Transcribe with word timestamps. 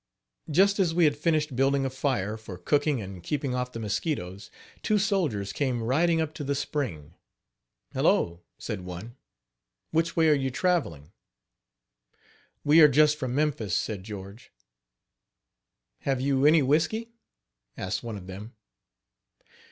Just 0.49 0.79
as 0.79 0.95
we 0.95 1.03
had 1.03 1.15
finished 1.15 1.55
building 1.55 1.85
a 1.85 1.89
fire, 1.91 2.35
for 2.35 2.57
cooking 2.57 2.99
and 3.03 3.21
keeping 3.21 3.53
off 3.53 3.71
the 3.71 3.79
mosquitoes, 3.79 4.49
two 4.81 4.97
soldiers 4.97 5.53
came 5.53 5.83
riding 5.83 6.19
up 6.19 6.33
to 6.33 6.43
the 6.43 6.55
spring. 6.55 7.13
"Hello," 7.93 8.41
said 8.57 8.81
one, 8.81 9.15
"which 9.91 10.15
way 10.15 10.27
are 10.29 10.33
you 10.33 10.49
traveling?" 10.49 11.11
"We 12.63 12.81
are 12.81 12.87
just 12.89 13.15
from 13.15 13.35
Memphis," 13.35 13.75
said 13.77 14.03
George. 14.03 14.51
"Have 15.99 16.19
you 16.19 16.47
any 16.47 16.63
whisky?" 16.63 17.11
asked 17.77 18.01
one 18.01 18.17
of 18.17 18.25
them. 18.25 18.55